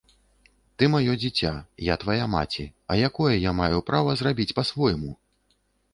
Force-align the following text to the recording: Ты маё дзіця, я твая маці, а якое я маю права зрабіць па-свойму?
Ты 0.77 0.87
маё 0.93 1.13
дзіця, 1.23 1.51
я 1.93 1.97
твая 2.03 2.25
маці, 2.35 2.65
а 2.95 2.99
якое 3.11 3.35
я 3.35 3.51
маю 3.61 3.77
права 3.91 4.11
зрабіць 4.23 4.53
па-свойму? 4.61 5.11